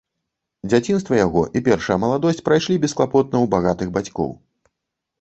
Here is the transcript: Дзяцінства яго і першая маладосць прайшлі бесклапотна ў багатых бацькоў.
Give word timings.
Дзяцінства 0.71 1.19
яго 1.25 1.43
і 1.59 1.63
першая 1.69 1.97
маладосць 2.05 2.43
прайшлі 2.51 2.81
бесклапотна 2.89 3.35
ў 3.45 3.55
багатых 3.57 3.87
бацькоў. 4.01 4.39